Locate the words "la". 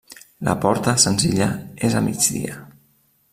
0.45-0.53